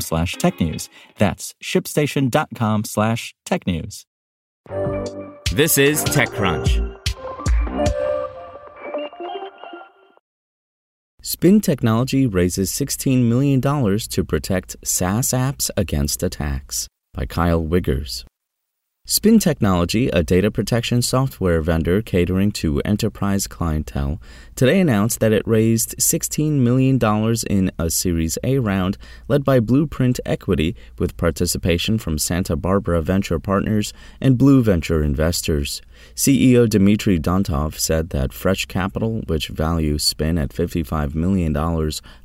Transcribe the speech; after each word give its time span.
slash 0.00 0.36
technews. 0.36 0.88
That's 1.18 1.54
shipstation.com 1.62 2.84
slash 2.84 3.34
technews. 3.46 4.04
This 5.52 5.78
is 5.78 6.04
TechCrunch. 6.04 6.94
Spin 11.22 11.60
Technology 11.60 12.26
raises 12.26 12.70
$16 12.72 13.24
million 13.24 13.60
to 13.60 14.24
protect 14.24 14.76
SaaS 14.84 15.28
apps 15.28 15.70
against 15.76 16.22
attacks 16.22 16.86
by 17.14 17.24
Kyle 17.24 17.62
Wiggers. 17.62 18.24
Spin 19.06 19.38
Technology, 19.38 20.08
a 20.08 20.22
data 20.22 20.50
protection 20.50 21.02
software 21.02 21.60
vendor 21.60 22.00
catering 22.00 22.50
to 22.52 22.80
enterprise 22.86 23.46
clientele, 23.46 24.18
today 24.54 24.80
announced 24.80 25.20
that 25.20 25.30
it 25.30 25.46
raised 25.46 25.94
$16 25.98 26.52
million 26.52 26.98
in 27.50 27.70
a 27.78 27.90
Series 27.90 28.38
A 28.42 28.58
round 28.60 28.96
led 29.28 29.44
by 29.44 29.60
Blueprint 29.60 30.20
Equity 30.24 30.74
with 30.98 31.18
participation 31.18 31.98
from 31.98 32.16
Santa 32.16 32.56
Barbara 32.56 33.02
Venture 33.02 33.38
Partners 33.38 33.92
and 34.22 34.38
Blu 34.38 34.62
Venture 34.62 35.04
investors. 35.04 35.82
CEO 36.14 36.66
Dmitry 36.66 37.18
Dontov 37.20 37.78
said 37.78 38.08
that 38.08 38.32
fresh 38.32 38.64
capital, 38.64 39.20
which 39.26 39.48
values 39.48 40.02
Spin 40.02 40.38
at 40.38 40.48
$55 40.48 41.14
million 41.14 41.52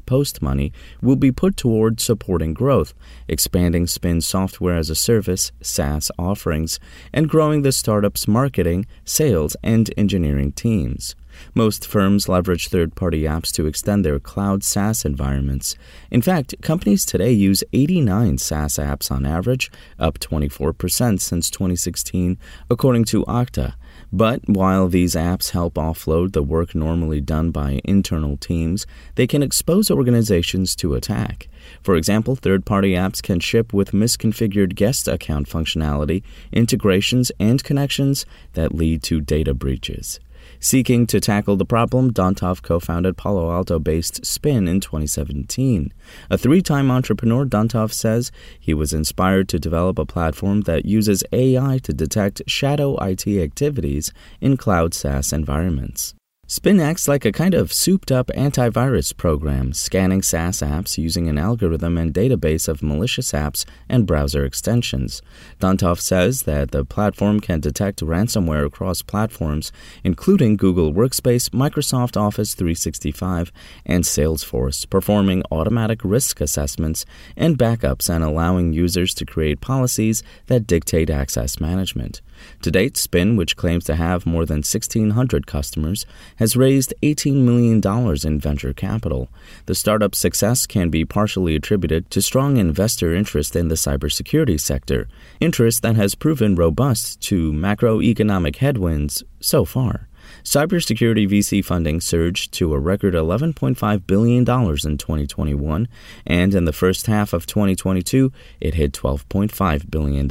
post 0.09 0.41
money, 0.41 0.73
will 1.03 1.15
be 1.15 1.31
put 1.31 1.55
toward 1.55 1.99
supporting 1.99 2.55
growth, 2.55 2.95
expanding 3.27 3.85
Spin's 3.85 4.25
software 4.25 4.75
as 4.75 4.89
a 4.89 4.95
service 4.95 5.51
SaaS 5.61 6.09
offerings, 6.17 6.79
and 7.13 7.29
growing 7.29 7.61
the 7.61 7.71
startup's 7.71 8.27
marketing, 8.27 8.87
sales, 9.05 9.55
and 9.61 9.93
engineering 9.95 10.51
teams. 10.51 11.15
Most 11.53 11.85
firms 11.87 12.29
leverage 12.29 12.67
third 12.67 12.95
party 12.95 13.23
apps 13.23 13.51
to 13.53 13.65
extend 13.65 14.05
their 14.05 14.19
cloud 14.19 14.63
SaaS 14.63 15.05
environments. 15.05 15.75
In 16.11 16.21
fact, 16.21 16.55
companies 16.61 17.05
today 17.05 17.31
use 17.31 17.63
89 17.73 18.37
SaaS 18.37 18.75
apps 18.77 19.11
on 19.11 19.25
average, 19.25 19.71
up 19.97 20.19
24% 20.19 21.19
since 21.19 21.49
2016, 21.49 22.37
according 22.69 23.05
to 23.05 23.25
Okta. 23.25 23.73
But 24.11 24.41
while 24.47 24.87
these 24.87 25.13
apps 25.15 25.51
help 25.51 25.75
offload 25.75 26.33
the 26.33 26.41
work 26.41 26.73
normally 26.73 27.21
done 27.21 27.51
by 27.51 27.79
internal 27.83 28.37
teams, 28.37 28.87
they 29.15 29.27
can 29.27 29.43
expose 29.43 29.91
organizations 29.91 30.75
to 30.77 30.95
attack. 30.95 31.47
For 31.83 31.95
example, 31.95 32.35
third 32.35 32.65
party 32.65 32.93
apps 32.93 33.21
can 33.21 33.39
ship 33.39 33.73
with 33.73 33.91
misconfigured 33.91 34.75
guest 34.75 35.07
account 35.07 35.47
functionality, 35.47 36.23
integrations, 36.51 37.31
and 37.39 37.63
connections 37.63 38.25
that 38.53 38.73
lead 38.73 39.03
to 39.03 39.21
data 39.21 39.53
breaches. 39.53 40.19
Seeking 40.61 41.07
to 41.07 41.21
tackle 41.21 41.55
the 41.55 41.65
problem, 41.65 42.11
Dontov 42.11 42.61
co 42.61 42.81
founded 42.81 43.15
Palo 43.15 43.49
Alto 43.49 43.79
based 43.79 44.25
Spin 44.25 44.67
in 44.67 44.81
2017. 44.81 45.93
A 46.29 46.37
three 46.37 46.61
time 46.61 46.91
entrepreneur, 46.91 47.45
Dontov 47.45 47.93
says 47.93 48.29
he 48.59 48.73
was 48.73 48.91
inspired 48.91 49.47
to 49.49 49.59
develop 49.59 49.97
a 49.97 50.05
platform 50.05 50.61
that 50.61 50.85
uses 50.85 51.23
AI 51.31 51.79
to 51.83 51.93
detect 51.93 52.41
shadow 52.47 52.97
IT 52.97 53.25
activities 53.25 54.11
in 54.41 54.57
cloud 54.57 54.93
SaaS 54.93 55.31
environments. 55.31 56.13
Spin 56.51 56.79
acts 56.79 57.07
like 57.07 57.25
a 57.25 57.31
kind 57.31 57.53
of 57.53 57.71
souped 57.71 58.11
up 58.11 58.31
antivirus 58.35 59.15
program, 59.15 59.71
scanning 59.71 60.23
SaaS 60.23 60.61
apps 60.61 60.97
using 60.97 61.27
an 61.27 61.37
algorithm 61.37 61.95
and 61.95 62.11
database 62.11 62.67
of 62.67 62.81
malicious 62.81 63.33
apps 63.33 63.65
and 63.87 64.07
browser 64.07 64.43
extensions. 64.43 65.21
Dontov 65.59 65.99
says 65.99 66.43
that 66.43 66.71
the 66.71 66.83
platform 66.83 67.39
can 67.39 67.59
detect 67.59 68.01
ransomware 68.01 68.65
across 68.65 69.03
platforms, 69.03 69.71
including 70.03 70.57
Google 70.57 70.91
Workspace, 70.91 71.51
Microsoft 71.51 72.19
Office 72.19 72.55
365, 72.55 73.51
and 73.85 74.03
Salesforce, 74.03 74.89
performing 74.89 75.43
automatic 75.51 76.03
risk 76.03 76.41
assessments 76.41 77.05
and 77.37 77.59
backups 77.59 78.09
and 78.09 78.23
allowing 78.23 78.73
users 78.73 79.13
to 79.13 79.23
create 79.23 79.61
policies 79.61 80.23
that 80.47 80.65
dictate 80.65 81.11
access 81.11 81.59
management. 81.59 82.21
To 82.61 82.71
date, 82.71 82.97
Spin, 82.97 83.35
which 83.35 83.57
claims 83.57 83.83
to 83.85 83.95
have 83.95 84.25
more 84.25 84.45
than 84.45 84.59
1,600 84.59 85.45
customers, 85.45 86.05
has 86.39 86.57
raised 86.57 86.93
$18 87.03 87.35
million 87.35 87.81
in 88.25 88.39
venture 88.39 88.73
capital. 88.73 89.29
The 89.67 89.75
startup's 89.75 90.17
success 90.17 90.65
can 90.65 90.89
be 90.89 91.05
partially 91.05 91.55
attributed 91.55 92.09
to 92.09 92.21
strong 92.21 92.57
investor 92.57 93.13
interest 93.13 93.55
in 93.55 93.67
the 93.67 93.75
cybersecurity 93.75 94.59
sector, 94.59 95.07
interest 95.39 95.81
that 95.83 95.95
has 95.95 96.15
proven 96.15 96.55
robust 96.55 97.21
to 97.21 97.53
macroeconomic 97.53 98.55
headwinds 98.57 99.23
so 99.39 99.63
far. 99.63 100.08
Cybersecurity 100.43 101.29
VC 101.29 101.63
funding 101.63 102.01
surged 102.01 102.51
to 102.53 102.73
a 102.73 102.79
record 102.79 103.13
$11.5 103.13 104.07
billion 104.07 104.39
in 104.39 104.45
2021, 104.45 105.87
and 106.25 106.55
in 106.55 106.65
the 106.65 106.73
first 106.73 107.07
half 107.07 107.33
of 107.33 107.45
2022, 107.45 108.31
it 108.59 108.73
hit 108.75 108.93
$12.5 108.93 109.89
billion. 109.89 110.27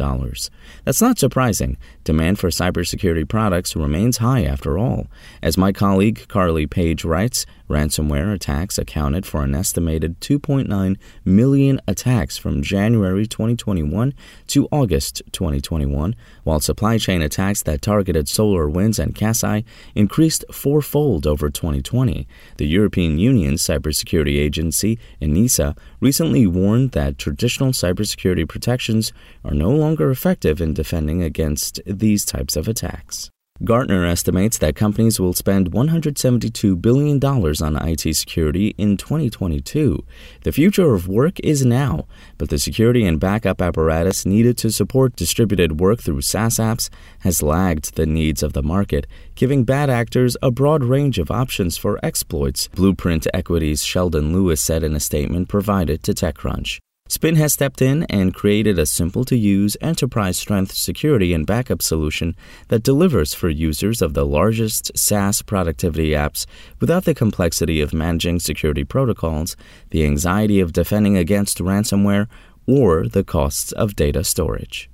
That's 0.84 1.02
not 1.02 1.18
surprising. 1.18 1.76
Demand 2.04 2.38
for 2.38 2.48
cybersecurity 2.48 3.28
products 3.28 3.76
remains 3.76 4.18
high 4.18 4.44
after 4.44 4.78
all. 4.78 5.06
As 5.42 5.58
my 5.58 5.72
colleague 5.72 6.26
Carly 6.28 6.66
Page 6.66 7.04
writes, 7.04 7.46
Ransomware 7.68 8.32
attacks 8.32 8.78
accounted 8.78 9.26
for 9.26 9.44
an 9.44 9.54
estimated 9.54 10.20
2.9 10.20 10.96
million 11.24 11.80
attacks 11.86 12.38
from 12.38 12.62
January 12.62 13.26
2021 13.26 14.14
to 14.48 14.68
August 14.72 15.22
2021, 15.32 16.16
while 16.44 16.60
supply 16.60 16.96
chain 16.96 17.20
attacks 17.20 17.62
that 17.62 17.82
targeted 17.82 18.26
SolarWinds 18.26 18.98
and 18.98 19.14
Kaseya 19.14 19.64
increased 19.94 20.44
fourfold 20.52 21.26
over 21.26 21.50
2020. 21.50 22.26
The 22.56 22.66
European 22.66 23.18
Union's 23.18 23.62
cybersecurity 23.62 24.38
agency, 24.38 24.98
ENISA, 25.20 25.76
recently 26.00 26.46
warned 26.46 26.92
that 26.92 27.18
traditional 27.18 27.72
cybersecurity 27.72 28.48
protections 28.48 29.12
are 29.44 29.54
no 29.54 29.70
longer 29.70 30.10
effective 30.10 30.60
in 30.60 30.74
defending 30.74 31.22
against 31.22 31.80
these 31.86 32.24
types 32.24 32.56
of 32.56 32.68
attacks. 32.68 33.30
Gartner 33.64 34.04
estimates 34.04 34.56
that 34.58 34.76
companies 34.76 35.18
will 35.18 35.32
spend 35.32 35.72
$172 35.72 36.80
billion 36.80 37.24
on 37.24 37.88
IT 37.88 38.14
security 38.14 38.68
in 38.78 38.96
2022. 38.96 40.04
The 40.42 40.52
future 40.52 40.94
of 40.94 41.08
work 41.08 41.40
is 41.40 41.64
now, 41.64 42.06
but 42.38 42.50
the 42.50 42.58
security 42.58 43.04
and 43.04 43.18
backup 43.18 43.60
apparatus 43.60 44.24
needed 44.24 44.56
to 44.58 44.70
support 44.70 45.16
distributed 45.16 45.80
work 45.80 46.00
through 46.00 46.20
SaaS 46.20 46.58
apps 46.58 46.88
has 47.20 47.42
lagged 47.42 47.96
the 47.96 48.06
needs 48.06 48.44
of 48.44 48.52
the 48.52 48.62
market, 48.62 49.08
giving 49.34 49.64
bad 49.64 49.90
actors 49.90 50.36
a 50.40 50.52
broad 50.52 50.84
range 50.84 51.18
of 51.18 51.30
options 51.30 51.76
for 51.76 51.98
exploits, 52.04 52.68
Blueprint 52.68 53.26
Equities 53.34 53.82
Sheldon 53.82 54.32
Lewis 54.32 54.62
said 54.62 54.84
in 54.84 54.94
a 54.94 55.00
statement 55.00 55.48
provided 55.48 56.04
to 56.04 56.12
TechCrunch. 56.12 56.78
Spin 57.10 57.36
has 57.36 57.54
stepped 57.54 57.80
in 57.80 58.02
and 58.04 58.34
created 58.34 58.78
a 58.78 58.84
simple 58.84 59.24
to 59.24 59.34
use 59.34 59.78
enterprise 59.80 60.36
strength 60.36 60.72
security 60.74 61.32
and 61.32 61.46
backup 61.46 61.80
solution 61.80 62.36
that 62.68 62.82
delivers 62.82 63.32
for 63.32 63.48
users 63.48 64.02
of 64.02 64.12
the 64.12 64.26
largest 64.26 64.92
SaaS 64.94 65.40
productivity 65.40 66.10
apps 66.10 66.44
without 66.80 67.06
the 67.06 67.14
complexity 67.14 67.80
of 67.80 67.94
managing 67.94 68.38
security 68.38 68.84
protocols, 68.84 69.56
the 69.88 70.04
anxiety 70.04 70.60
of 70.60 70.74
defending 70.74 71.16
against 71.16 71.58
ransomware, 71.58 72.26
or 72.66 73.08
the 73.08 73.24
costs 73.24 73.72
of 73.72 73.96
data 73.96 74.22
storage. 74.22 74.90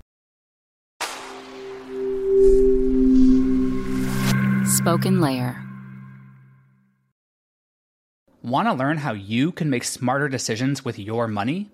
Spoken 4.65 5.21
Layer. 5.21 5.61
Want 8.45 8.69
to 8.69 8.73
learn 8.73 8.99
how 8.99 9.15
you 9.15 9.51
can 9.51 9.69
make 9.69 9.83
smarter 9.83 10.29
decisions 10.29 10.85
with 10.85 10.97
your 10.97 11.27
money? 11.27 11.74